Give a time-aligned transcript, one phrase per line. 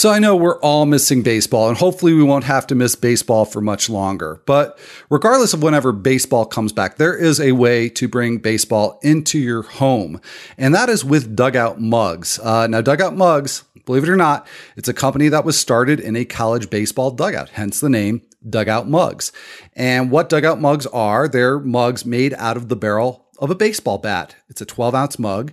[0.00, 3.44] So I know we're all missing baseball, and hopefully we won't have to miss baseball
[3.44, 4.40] for much longer.
[4.46, 4.78] But
[5.10, 9.60] regardless of whenever baseball comes back, there is a way to bring baseball into your
[9.60, 10.18] home,
[10.56, 12.38] and that is with Dugout Mugs.
[12.38, 16.16] Uh, now, Dugout Mugs, believe it or not, it's a company that was started in
[16.16, 19.32] a college baseball dugout, hence the name Dugout Mugs.
[19.76, 23.98] And what Dugout Mugs are, they're mugs made out of the barrel of a baseball
[23.98, 24.34] bat.
[24.48, 25.52] It's a 12 ounce mug.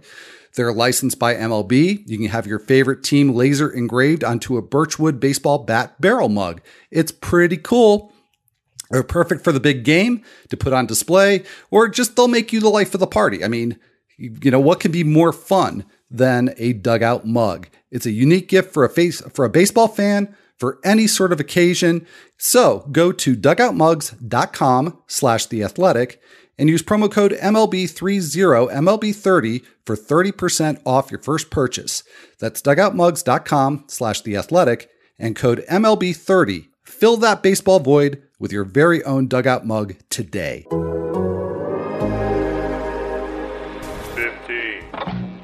[0.58, 2.04] They're licensed by MLB.
[2.08, 6.62] You can have your favorite team laser engraved onto a Birchwood baseball bat barrel mug.
[6.90, 8.12] It's pretty cool.
[8.90, 12.60] They're perfect for the big game to put on display, or just they'll make you
[12.60, 13.44] the life of the party.
[13.44, 13.78] I mean,
[14.18, 17.68] you know, what can be more fun than a dugout mug?
[17.92, 21.40] It's a unique gift for a face for a baseball fan for any sort of
[21.40, 22.08] occasion.
[22.38, 26.20] So go to dugoutmugs.com slash the athletic
[26.58, 32.04] and use promo code MLB30 MLB30 for 30% off your first purchase.
[32.40, 34.90] That's dugoutmugs.com slash the athletic
[35.20, 36.68] and code MLB30.
[36.84, 40.66] Fill that baseball void with your very own dugout mug today.
[44.16, 45.38] 15.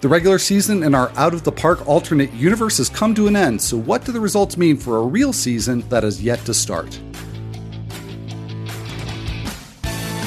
[0.00, 3.36] The regular season in our out of the park alternate universe has come to an
[3.36, 6.54] end, so what do the results mean for a real season that is yet to
[6.54, 7.00] start?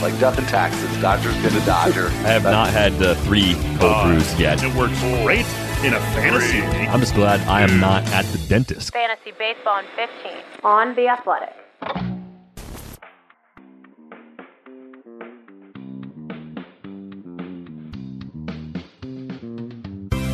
[0.05, 1.01] Like death and taxes.
[1.01, 2.09] Dodger's been a Dodger.
[2.09, 4.63] I have not had the three cold brews yet.
[4.63, 5.47] It works great
[5.83, 6.89] in a fantasy league.
[6.89, 7.79] I'm just glad I am hmm.
[7.79, 8.93] not at the dentist.
[8.93, 10.31] Fantasy Baseball in 15
[10.63, 11.55] on The Athletic.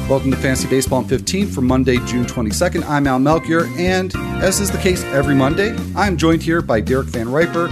[0.09, 2.83] Welcome to Fantasy Baseball in 15 for Monday, June 22nd.
[2.89, 4.13] I'm Al Melchior, and
[4.43, 7.69] as is the case every Monday, I'm joined here by Derek Van Riper.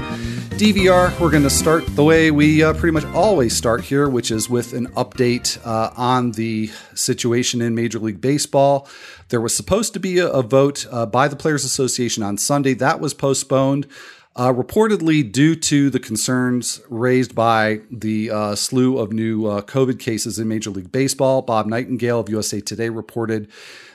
[0.59, 4.29] DVR, we're going to start the way we uh, pretty much always start here, which
[4.29, 8.85] is with an update uh, on the situation in Major League Baseball.
[9.29, 12.73] There was supposed to be a, a vote uh, by the Players Association on Sunday.
[12.73, 13.87] That was postponed.
[14.35, 19.99] Uh, reportedly, due to the concerns raised by the uh, slew of new uh, COVID
[19.99, 23.49] cases in Major League Baseball, Bob Nightingale of USA Today reported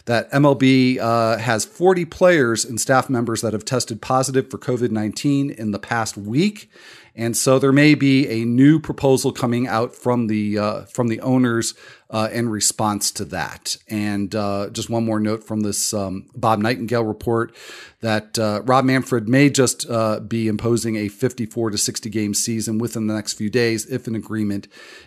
[0.06, 4.90] that MLB uh, has 40 players and staff members that have tested positive for COVID
[4.90, 6.68] 19 in the past week.
[7.16, 11.20] And so there may be a new proposal coming out from the uh, from the
[11.20, 11.74] owners
[12.10, 13.76] uh, in response to that.
[13.88, 17.54] And uh, just one more note from this um, Bob Nightingale report
[18.00, 22.78] that uh, Rob Manfred may just uh, be imposing a 54 to 60 game season
[22.78, 24.66] within the next few days if an agreement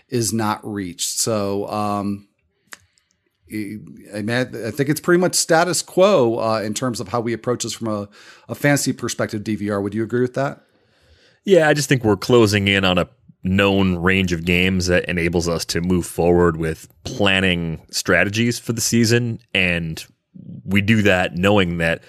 [0.10, 1.10] is not reached.
[1.10, 1.68] So.
[1.68, 2.28] Um,
[3.50, 7.32] I mean, I think it's pretty much status quo uh, in terms of how we
[7.32, 8.10] approach this from a,
[8.50, 9.42] a fantasy perspective.
[9.42, 10.67] DVR, would you agree with that?
[11.48, 13.08] Yeah, I just think we're closing in on a
[13.42, 18.82] known range of games that enables us to move forward with planning strategies for the
[18.82, 19.40] season.
[19.54, 20.06] And
[20.66, 22.04] we do that knowing that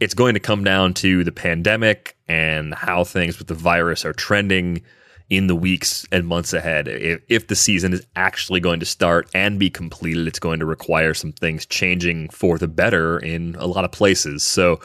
[0.00, 4.12] it's going to come down to the pandemic and how things with the virus are
[4.12, 4.82] trending
[5.28, 6.88] in the weeks and months ahead.
[6.88, 10.66] If, if, the season is actually going to start and be completed, it's going to
[10.66, 14.42] require some things changing for the better in a lot of places.
[14.42, 14.80] So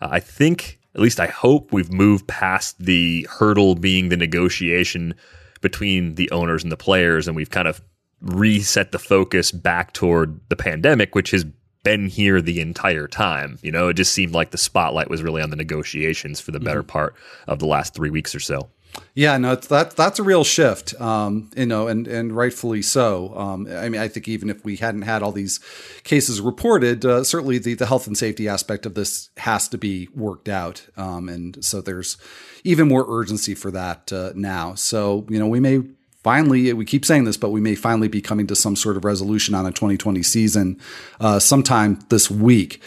[0.00, 5.14] uh, I think, at least I hope, we've moved past the hurdle being the negotiation
[5.60, 7.80] between the owners and the players, and we've kind of
[8.20, 11.44] reset the focus back toward the pandemic, which has
[11.84, 13.60] been here the entire time.
[13.62, 16.58] You know, it just seemed like the spotlight was really on the negotiations for the
[16.58, 16.90] better mm-hmm.
[16.90, 17.14] part
[17.46, 18.68] of the last three weeks or so.
[19.14, 23.36] Yeah, no, that that's a real shift, um, you know, and and rightfully so.
[23.36, 25.58] Um, I mean, I think even if we hadn't had all these
[26.04, 30.08] cases reported, uh, certainly the the health and safety aspect of this has to be
[30.14, 32.16] worked out, um, and so there's
[32.64, 34.74] even more urgency for that uh, now.
[34.74, 35.82] So you know, we may
[36.22, 39.04] finally, we keep saying this, but we may finally be coming to some sort of
[39.04, 40.78] resolution on a 2020 season
[41.20, 42.82] uh, sometime this week.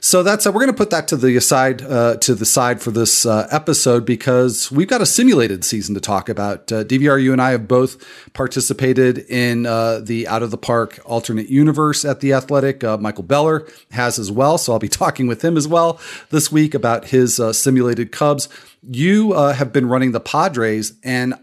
[0.00, 2.82] So that's uh, we're going to put that to the side uh, to the side
[2.82, 6.70] for this uh, episode because we've got a simulated season to talk about.
[6.70, 7.96] Uh, DVR, you and I have both
[8.34, 12.82] participated in uh, the Out of the Park alternate universe at the Athletic.
[13.00, 15.98] Michael Beller has as well, so I'll be talking with him as well
[16.28, 18.50] this week about his simulated Cubs.
[18.82, 21.34] You have been running the Padres, and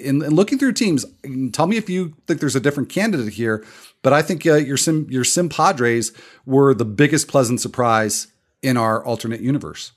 [0.00, 1.04] in, in, looking through teams,
[1.52, 3.64] tell me if you think there's a different candidate here.
[4.02, 6.12] But I think uh, your sim your sim Padres
[6.44, 8.28] were the biggest pleasant surprise
[8.62, 9.92] in our alternate universe.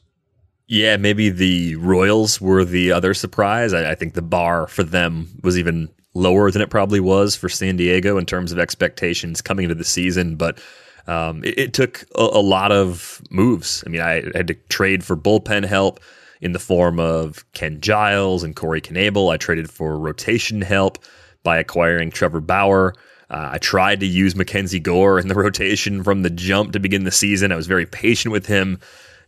[0.67, 3.73] Yeah, maybe the Royals were the other surprise.
[3.73, 7.47] I, I think the bar for them was even lower than it probably was for
[7.47, 10.35] San Diego in terms of expectations coming into the season.
[10.35, 10.59] But
[11.07, 13.83] um, it, it, took a, a lot of moves.
[13.85, 16.01] I mean, I had to trade for bullpen help
[16.42, 19.31] in the form of Ken Giles and Corey Knebel.
[19.31, 21.00] I traded for rotation help
[21.44, 22.94] by acquiring Trevor Bauer.
[23.30, 27.04] Uh, I tried to use Mackenzie Gore in the rotation from the jump to begin
[27.04, 27.51] the season.
[27.51, 28.80] I was very patient with him.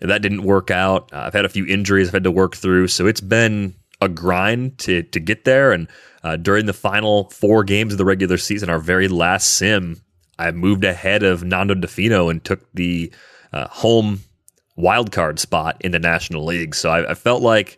[0.01, 1.11] And that didn't work out.
[1.11, 4.07] Uh, I've had a few injuries I've had to work through, so it's been a
[4.07, 5.73] grind to to get there.
[5.73, 5.89] And
[6.23, 10.01] uh, during the final four games of the regular season, our very last sim,
[10.37, 13.11] I moved ahead of Nando Di Fino and took the
[13.51, 14.21] uh, home
[14.79, 16.73] wild card spot in the National League.
[16.73, 17.77] So I, I felt like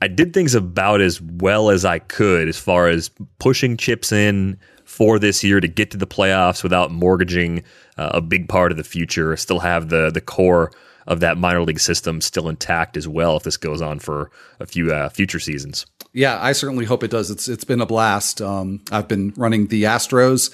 [0.00, 4.58] I did things about as well as I could as far as pushing chips in
[4.84, 7.62] for this year to get to the playoffs without mortgaging
[7.96, 9.36] uh, a big part of the future.
[9.36, 10.72] Still have the the core
[11.06, 14.30] of that minor league system still intact as well if this goes on for
[14.60, 15.86] a few uh, future seasons.
[16.14, 17.30] Yeah, I certainly hope it does.
[17.30, 18.42] It's it's been a blast.
[18.42, 20.52] Um, I've been running the Astros,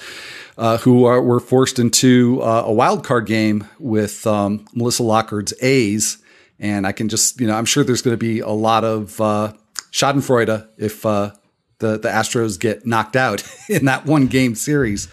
[0.56, 5.52] uh, who are, were forced into uh, a wild card game with um, Melissa Lockard's
[5.60, 6.18] A's,
[6.60, 9.20] and I can just you know I'm sure there's going to be a lot of
[9.20, 9.52] uh,
[9.90, 11.32] Schadenfreude if uh,
[11.80, 15.08] the the Astros get knocked out in that one game series.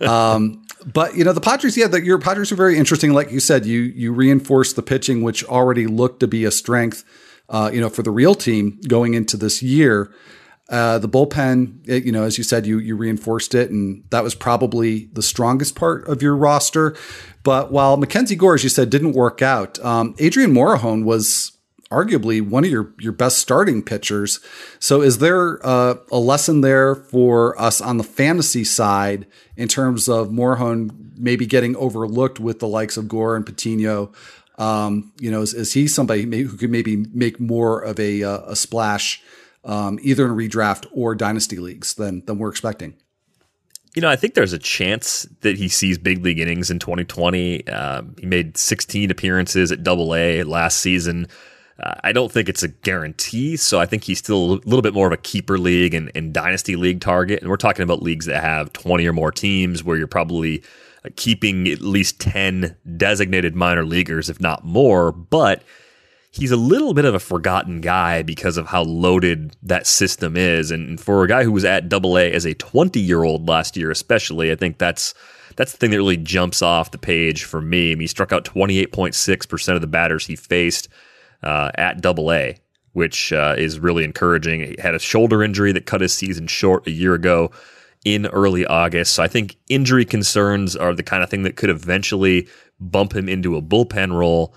[0.00, 3.12] Um, but you know the Padres, yeah, the, your Padres are very interesting.
[3.12, 7.04] Like you said, you you reinforce the pitching, which already looked to be a strength
[7.48, 10.12] uh, you know, for the real team going into this year.
[10.68, 14.24] Uh, the bullpen, it, you know, as you said, you you reinforced it, and that
[14.24, 16.96] was probably the strongest part of your roster.
[17.42, 21.52] But while Mackenzie Gore, as you said, didn't work out, um, Adrian Morejon was
[21.92, 24.40] arguably one of your your best starting pitchers.
[24.78, 30.08] So, is there uh, a lesson there for us on the fantasy side in terms
[30.08, 34.10] of Morejon maybe getting overlooked with the likes of Gore and Patino?
[34.58, 38.40] Um, you know, is, is, he somebody who could maybe make more of a, uh,
[38.46, 39.22] a splash,
[39.64, 42.94] um, either in redraft or dynasty leagues than than we're expecting?
[43.94, 47.66] You know, I think there's a chance that he sees big league innings in 2020.
[47.68, 51.28] Um, he made 16 appearances at Double A last season.
[51.82, 54.94] Uh, I don't think it's a guarantee, so I think he's still a little bit
[54.94, 57.40] more of a keeper league and, and dynasty league target.
[57.40, 60.62] And we're talking about leagues that have 20 or more teams, where you're probably
[61.16, 65.12] keeping at least 10 designated minor leaguers, if not more.
[65.12, 65.62] But
[66.30, 70.70] he's a little bit of a forgotten guy because of how loaded that system is.
[70.70, 73.76] And for a guy who was at double A as a 20 year old last
[73.76, 75.14] year, especially, I think that's.
[75.54, 77.92] That's the thing that really jumps off the page for me.
[77.92, 80.88] I mean, he struck out 28.6% of the batters he faced
[81.42, 82.58] uh, at double A,
[82.94, 84.60] which uh, is really encouraging.
[84.60, 87.50] He had a shoulder injury that cut his season short a year ago
[88.04, 89.14] in early August.
[89.14, 92.48] So I think injury concerns are the kind of thing that could eventually
[92.80, 94.54] bump him into a bullpen role.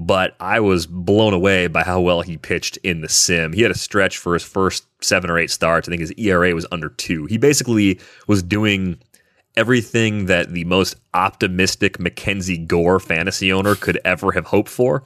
[0.00, 3.52] But I was blown away by how well he pitched in the sim.
[3.52, 5.88] He had a stretch for his first seven or eight starts.
[5.88, 7.26] I think his ERA was under two.
[7.26, 7.98] He basically
[8.28, 9.00] was doing
[9.56, 15.02] everything that the most optimistic Mackenzie Gore fantasy owner could ever have hoped for.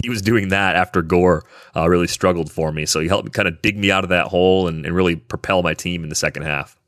[0.00, 1.42] He was doing that after Gore
[1.74, 2.86] uh, really struggled for me.
[2.86, 5.16] So he helped me kind of dig me out of that hole and, and really
[5.16, 6.78] propel my team in the second half.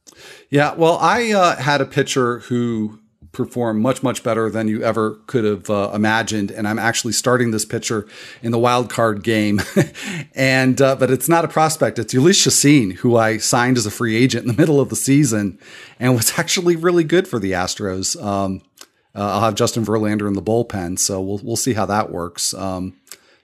[0.51, 3.01] Yeah, well, I uh, had a pitcher who
[3.33, 7.51] performed much much better than you ever could have uh, imagined and i'm actually starting
[7.51, 8.07] this pitcher
[8.43, 9.61] in the wild card game
[10.35, 13.91] and uh, but it's not a prospect it's Jhoulys Chacin who i signed as a
[13.91, 15.59] free agent in the middle of the season
[16.01, 18.63] and was actually really good for the astros um,
[19.15, 22.55] uh, i'll have justin verlander in the bullpen so we'll, we'll see how that works
[22.55, 22.99] um,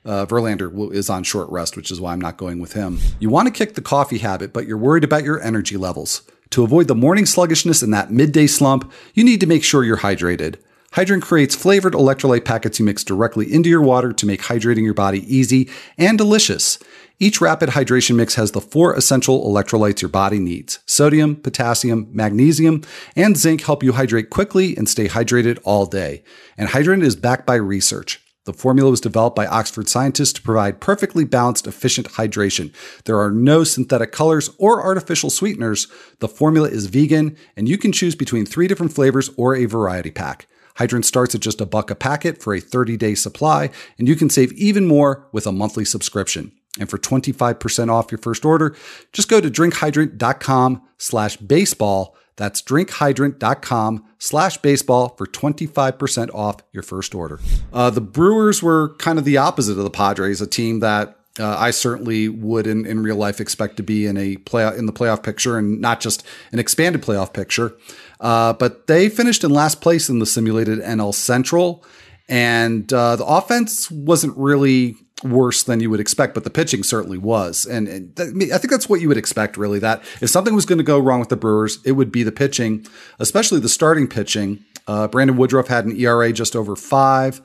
[0.06, 2.98] uh, Verlander is on short rest, which is why I'm not going with him.
[3.20, 6.20] You want to kick the coffee habit, but you're worried about your energy levels.
[6.50, 9.98] To avoid the morning sluggishness and that midday slump, you need to make sure you're
[9.98, 10.56] hydrated.
[10.92, 14.94] Hydrant creates flavored electrolyte packets you mix directly into your water to make hydrating your
[14.94, 16.78] body easy and delicious.
[17.18, 22.82] Each rapid hydration mix has the four essential electrolytes your body needs sodium, potassium, magnesium,
[23.16, 26.22] and zinc help you hydrate quickly and stay hydrated all day.
[26.56, 28.23] And Hydrant is backed by research.
[28.44, 32.74] The formula was developed by Oxford scientists to provide perfectly balanced, efficient hydration.
[33.04, 35.88] There are no synthetic colors or artificial sweeteners.
[36.18, 40.10] The formula is vegan, and you can choose between three different flavors or a variety
[40.10, 40.46] pack.
[40.76, 44.16] Hydrant starts at just a buck a packet for a 30 day supply, and you
[44.16, 46.52] can save even more with a monthly subscription.
[46.80, 48.74] And for 25% off your first order,
[49.12, 57.14] just go to drinkhydrant.com slash baseball that's drinkhydrant.com slash baseball for 25% off your first
[57.14, 57.38] order.
[57.72, 61.56] Uh, the Brewers were kind of the opposite of the Padres, a team that uh,
[61.58, 64.92] I certainly would in, in real life expect to be in a play in the
[64.92, 67.76] playoff picture and not just an expanded playoff picture.
[68.20, 71.84] Uh, but they finished in last place in the simulated NL Central.
[72.28, 77.18] And uh, the offense wasn't really worse than you would expect, but the pitching certainly
[77.18, 77.64] was.
[77.64, 79.78] And, and I think that's what you would expect, really.
[79.78, 82.32] That if something was going to go wrong with the Brewers, it would be the
[82.32, 82.86] pitching,
[83.18, 84.64] especially the starting pitching.
[84.86, 87.40] Uh, Brandon Woodruff had an ERA just over five,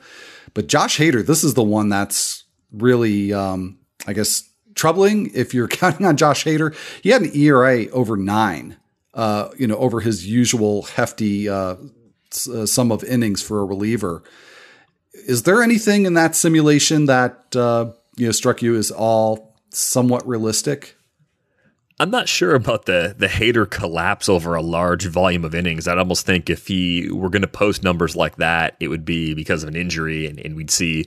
[0.52, 5.68] but Josh Hader, this is the one that's really, um, I guess, troubling if you're
[5.82, 6.76] counting on Josh Hader.
[7.02, 8.76] He had an ERA over nine
[9.14, 11.76] uh, you know, over his usual hefty uh,
[12.52, 14.22] uh, sum of innings for a reliever.
[15.12, 20.26] Is there anything in that simulation that uh, you know struck you as all somewhat
[20.26, 20.96] realistic?
[21.98, 25.86] I'm not sure about the the Hader collapse over a large volume of innings.
[25.86, 29.34] I'd almost think if he were going to post numbers like that, it would be
[29.34, 31.06] because of an injury, and, and we'd see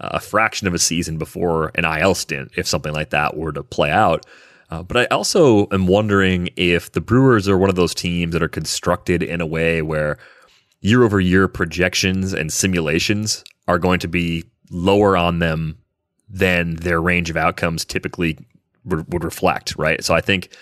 [0.00, 3.62] a fraction of a season before an IL stint if something like that were to
[3.62, 4.26] play out.
[4.70, 8.42] Uh, but I also am wondering if the Brewers are one of those teams that
[8.42, 10.18] are constructed in a way where
[10.84, 15.78] year over year projections and simulations are going to be lower on them
[16.28, 18.38] than their range of outcomes typically
[18.84, 20.04] would, would reflect, right?
[20.04, 20.54] So I think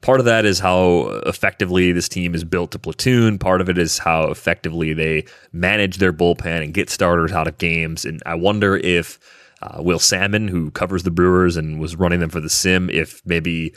[0.00, 3.36] part of that is how effectively this team is built to platoon.
[3.36, 7.58] Part of it is how effectively they manage their bullpen and get starters out of
[7.58, 8.04] games.
[8.04, 9.18] And I wonder if
[9.60, 13.20] uh, Will Salmon, who covers the Brewers and was running them for the sim, if
[13.26, 13.74] maybe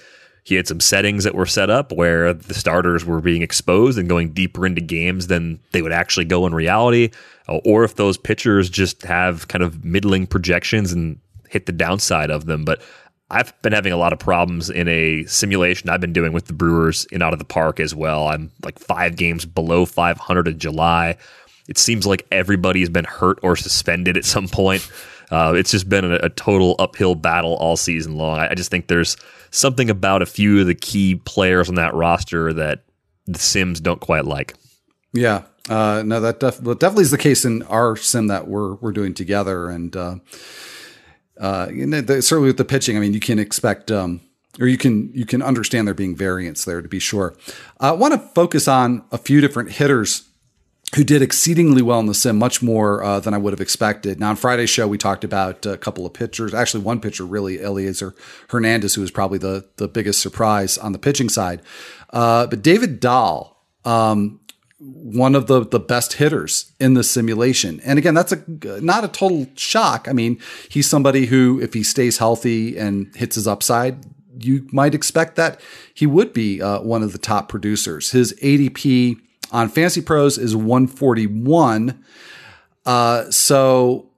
[0.48, 4.08] he had some settings that were set up where the starters were being exposed and
[4.08, 7.10] going deeper into games than they would actually go in reality,
[7.50, 12.32] uh, or if those pitchers just have kind of middling projections and hit the downside
[12.32, 12.64] of them.
[12.64, 12.82] But
[13.30, 16.54] I've been having a lot of problems in a simulation I've been doing with the
[16.54, 18.30] Brewers in out of the park as well.
[18.30, 21.18] I'm like five games below 500 in July.
[21.68, 24.90] It seems like everybody's been hurt or suspended at some point.
[25.30, 28.40] Uh, it's just been a, a, total uphill battle all season long.
[28.40, 29.18] I, I, just think there's
[29.52, 32.84] something about a few of the key players on that roster that
[33.26, 34.54] the Sims don't quite like.
[35.12, 38.94] Yeah, uh, no, that def- definitely is the case in our sim that we're we're
[38.94, 40.16] doing together, and uh,
[41.40, 43.92] uh, the, certainly with the pitching, I mean, you can expect.
[43.92, 44.22] Um,
[44.60, 47.36] or you can you can understand there being variance there to be sure.
[47.80, 50.27] I want to focus on a few different hitters
[50.96, 54.20] who did exceedingly well in the sim, much more uh, than I would have expected.
[54.20, 56.54] Now, on Friday's show, we talked about a couple of pitchers.
[56.54, 58.14] Actually, one pitcher, really, Elieser
[58.50, 61.62] Hernandez, who was probably the, the biggest surprise on the pitching side.
[62.12, 64.40] Uh, but David Dahl, um,
[64.80, 67.82] one of the, the best hitters in the simulation.
[67.84, 68.44] And again, that's a
[68.80, 70.08] not a total shock.
[70.08, 70.40] I mean,
[70.70, 74.06] he's somebody who, if he stays healthy and hits his upside,
[74.40, 75.60] you might expect that
[75.94, 78.12] he would be uh, one of the top producers.
[78.12, 79.20] His ADP
[79.52, 82.04] on Fantasy Pros is 141.
[82.86, 84.10] Uh, so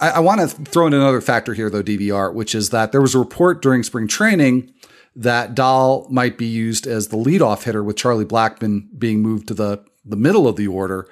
[0.00, 3.00] I, I want to throw in another factor here, though, DVR, which is that there
[3.00, 4.72] was a report during spring training
[5.14, 9.54] that Dahl might be used as the leadoff hitter with Charlie Blackmon being moved to
[9.54, 11.08] the, the middle of the order.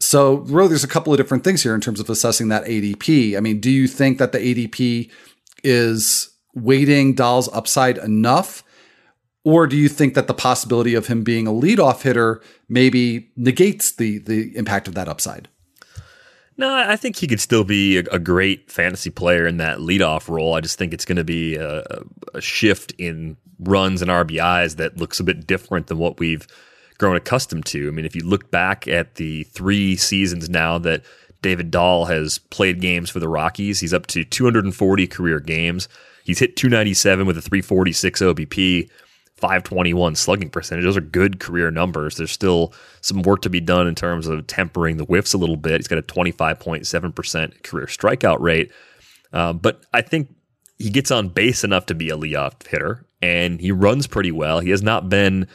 [0.00, 3.36] So really, there's a couple of different things here in terms of assessing that ADP.
[3.36, 5.10] I mean, do you think that the ADP
[5.62, 8.62] is weighting Dahl's upside enough?
[9.44, 13.92] Or do you think that the possibility of him being a leadoff hitter maybe negates
[13.92, 15.48] the the impact of that upside?
[16.56, 20.28] No, I think he could still be a, a great fantasy player in that leadoff
[20.28, 20.54] role.
[20.54, 21.82] I just think it's going to be a,
[22.32, 26.46] a, shift in runs and RBIs that looks a bit different than what we've
[26.98, 27.88] grown accustomed to.
[27.88, 31.02] I mean, if you look back at the three seasons now that
[31.42, 35.88] David Dahl has played games for the Rockies, he's up to 240 career games.
[36.22, 38.88] He's hit 297 with a 346 OBP.
[39.36, 40.84] 521 slugging percentage.
[40.84, 42.16] Those are good career numbers.
[42.16, 45.56] There's still some work to be done in terms of tempering the whiffs a little
[45.56, 45.80] bit.
[45.80, 48.70] He's got a 25.7% career strikeout rate.
[49.32, 50.32] Uh, but I think
[50.78, 54.60] he gets on base enough to be a leadoff hitter, and he runs pretty well.
[54.60, 55.48] He has not been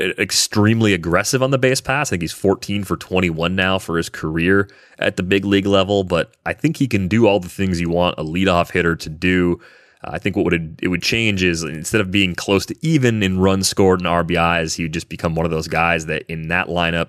[0.00, 2.08] extremely aggressive on the base pass.
[2.08, 6.02] I think he's 14 for 21 now for his career at the big league level,
[6.02, 9.08] but I think he can do all the things you want a leadoff hitter to
[9.08, 9.60] do.
[10.08, 13.38] I think what would it would change is instead of being close to even in
[13.38, 16.68] runs scored and RBIs, he would just become one of those guys that in that
[16.68, 17.08] lineup,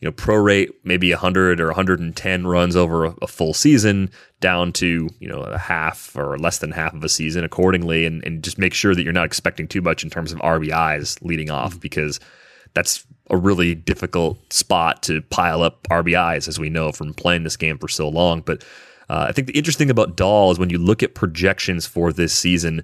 [0.00, 4.10] you know, prorate maybe 100 or 110 runs over a, a, full season
[4.40, 8.24] down to you know a half or less than half of a season accordingly, and,
[8.24, 11.50] and just make sure that you're not expecting too much in terms of RBIs leading
[11.50, 11.80] off mm-hmm.
[11.80, 12.20] because
[12.74, 17.56] that's a really difficult spot to pile up RBIs as we know from playing this
[17.56, 18.62] game for so long, but
[19.08, 22.32] uh, I think the interesting about Dahl is when you look at projections for this
[22.32, 22.82] season,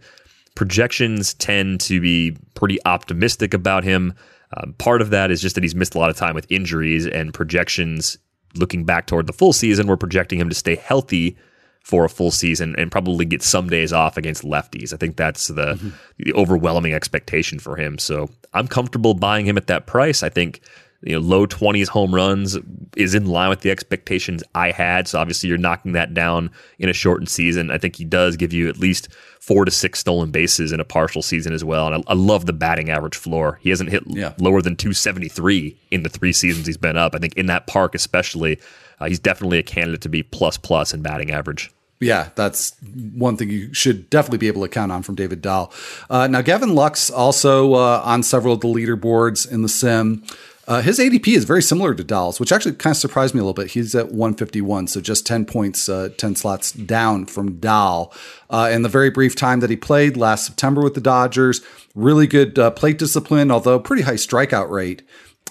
[0.54, 4.14] projections tend to be pretty optimistic about him.
[4.56, 7.06] Um, part of that is just that he's missed a lot of time with injuries,
[7.06, 8.18] and projections
[8.56, 11.36] looking back toward the full season, we're projecting him to stay healthy
[11.82, 14.92] for a full season and probably get some days off against lefties.
[14.92, 15.88] I think that's the, mm-hmm.
[16.18, 17.98] the overwhelming expectation for him.
[17.98, 20.22] So I'm comfortable buying him at that price.
[20.22, 20.60] I think
[21.02, 22.58] you know, low 20s home runs
[22.96, 25.08] is in line with the expectations I had.
[25.08, 27.70] So obviously you're knocking that down in a shortened season.
[27.70, 29.08] I think he does give you at least
[29.40, 31.86] four to six stolen bases in a partial season as well.
[31.86, 33.58] And I, I love the batting average floor.
[33.62, 34.34] He hasn't hit yeah.
[34.38, 37.14] lower than 273 in the three seasons he's been up.
[37.14, 38.60] I think in that park especially,
[39.00, 41.70] uh, he's definitely a candidate to be plus plus in batting average.
[42.00, 42.74] Yeah, that's
[43.14, 45.70] one thing you should definitely be able to count on from David Dahl.
[46.08, 50.24] Uh, now, Gavin Lux also uh, on several of the leaderboards in the sim.
[50.70, 53.42] Uh, his ADP is very similar to Dahl's, which actually kind of surprised me a
[53.42, 53.72] little bit.
[53.72, 58.14] He's at 151, so just 10 points, uh, 10 slots down from Dahl.
[58.48, 61.60] Uh, in the very brief time that he played last September with the Dodgers,
[61.96, 65.02] really good uh, plate discipline, although pretty high strikeout rate.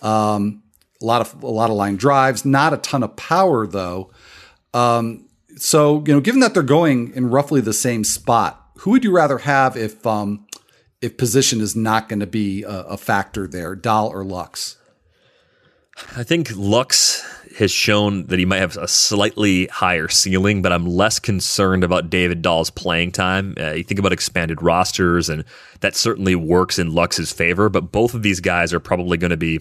[0.02, 0.64] Um,
[1.02, 4.12] a lot of a lot of line drives, not a ton of power though.
[4.74, 9.04] Um, so you know, given that they're going in roughly the same spot, who would
[9.04, 10.48] you rather have if um,
[11.02, 14.78] if position is not going to be a, a, factor there, Dahl or Lux?
[16.16, 17.24] I think Lux
[17.58, 22.10] has shown that he might have a slightly higher ceiling, but I'm less concerned about
[22.10, 23.54] David Dahl's playing time.
[23.60, 25.44] Uh, you think about expanded rosters, and
[25.82, 27.70] that certainly works in Lux's favor.
[27.70, 29.60] But both of these guys are probably going to be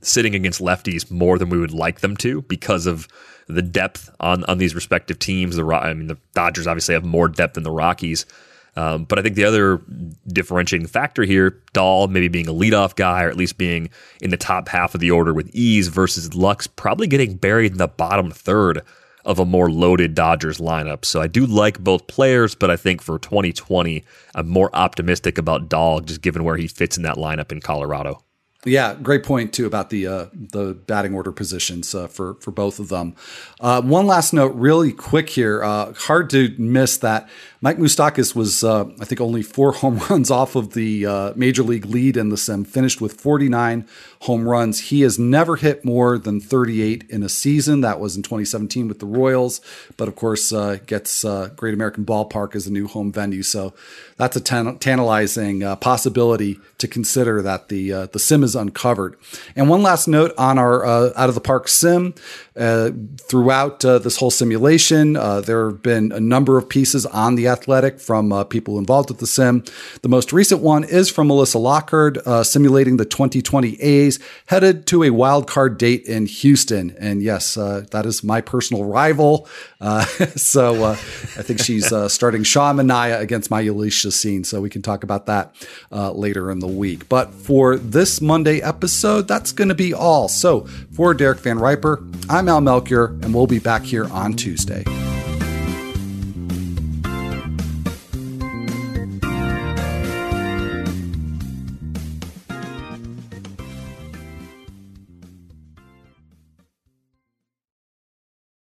[0.00, 3.08] sitting against lefties more than we would like them to because of
[3.46, 5.56] the depth on on these respective teams.
[5.56, 8.26] The I mean, the Dodgers obviously have more depth than the Rockies.
[8.76, 9.80] Um, but I think the other
[10.26, 13.90] differentiating factor here, Dahl maybe being a leadoff guy or at least being
[14.20, 17.78] in the top half of the order with ease versus Lux probably getting buried in
[17.78, 18.82] the bottom third
[19.24, 21.04] of a more loaded Dodgers lineup.
[21.04, 24.04] So I do like both players, but I think for 2020,
[24.34, 28.22] I'm more optimistic about Dahl just given where he fits in that lineup in Colorado.
[28.66, 32.78] Yeah, great point too about the uh, the batting order positions uh, for for both
[32.78, 33.14] of them.
[33.60, 35.62] Uh, one last note, really quick here.
[35.62, 37.28] Uh, hard to miss that
[37.64, 41.62] Mike Moustakas was, uh, I think, only four home runs off of the uh, major
[41.62, 43.88] league lead in the sim, finished with 49
[44.20, 44.80] home runs.
[44.90, 47.80] He has never hit more than 38 in a season.
[47.80, 49.62] That was in 2017 with the Royals,
[49.96, 53.42] but of course, uh, gets uh, Great American Ballpark as a new home venue.
[53.42, 53.72] So
[54.18, 59.16] that's a tan- tantalizing uh, possibility to consider that the uh, the sim is uncovered.
[59.56, 62.14] And one last note on our out of the park sim.
[62.54, 68.32] Throughout this whole simulation, there have been a number of pieces on the athletic from
[68.32, 69.64] uh, people involved with the sim.
[70.02, 75.02] The most recent one is from Melissa Lockard, uh, simulating the 2020 A's headed to
[75.02, 76.94] a wild card date in Houston.
[76.98, 79.48] And yes, uh, that is my personal rival.
[79.80, 80.04] Uh,
[80.36, 84.44] so uh, I think she's starting Sean Manaea against my Jhoulys Chacin.
[84.44, 85.54] So we can talk about that
[85.90, 87.08] later in the week.
[87.08, 90.28] But for this Monday episode, that's going to be all.
[90.28, 94.34] So for Derek Van Riper, I'm I'm Al Melchior, and we'll be back here on
[94.34, 94.84] Tuesday.